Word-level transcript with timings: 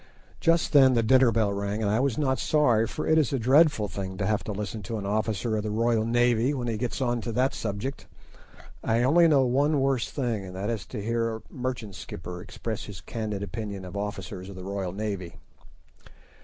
Just 0.39 0.73
then 0.73 0.95
the 0.95 1.03
dinner 1.03 1.31
bell 1.31 1.53
rang, 1.53 1.83
and 1.83 1.91
I 1.91 1.99
was 1.99 2.17
not 2.17 2.39
sorry, 2.39 2.87
for 2.87 3.05
it 3.05 3.19
is 3.19 3.31
a 3.31 3.37
dreadful 3.37 3.87
thing 3.87 4.17
to 4.17 4.25
have 4.25 4.43
to 4.45 4.51
listen 4.51 4.81
to 4.81 4.97
an 4.97 5.05
officer 5.05 5.55
of 5.55 5.61
the 5.61 5.69
Royal 5.69 6.05
Navy 6.07 6.55
when 6.55 6.67
he 6.67 6.75
gets 6.75 7.01
on 7.01 7.21
to 7.21 7.31
that 7.33 7.53
subject. 7.53 8.07
I 8.83 9.03
only 9.03 9.27
know 9.27 9.45
one 9.45 9.79
worse 9.79 10.09
thing, 10.09 10.43
and 10.43 10.55
that 10.55 10.71
is 10.71 10.87
to 10.87 11.03
hear 11.03 11.35
a 11.35 11.41
merchant 11.51 11.93
skipper 11.93 12.41
express 12.41 12.85
his 12.85 12.99
candid 12.99 13.43
opinion 13.43 13.85
of 13.85 13.95
officers 13.95 14.49
of 14.49 14.55
the 14.55 14.63
Royal 14.63 14.91
Navy. 14.91 15.35